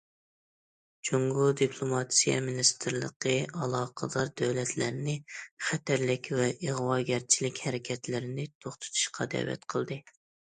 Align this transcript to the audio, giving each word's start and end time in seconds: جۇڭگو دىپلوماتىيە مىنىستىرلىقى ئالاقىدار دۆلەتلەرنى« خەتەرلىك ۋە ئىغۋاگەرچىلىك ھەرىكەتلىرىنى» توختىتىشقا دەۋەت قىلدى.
جۇڭگو 1.07 1.43
دىپلوماتىيە 1.59 2.37
مىنىستىرلىقى 2.45 3.35
ئالاقىدار 3.65 4.31
دۆلەتلەرنى« 4.41 5.15
خەتەرلىك 5.67 6.31
ۋە 6.41 6.49
ئىغۋاگەرچىلىك 6.55 7.63
ھەرىكەتلىرىنى» 7.67 8.47
توختىتىشقا 8.67 9.29
دەۋەت 9.37 9.69
قىلدى. 9.77 10.01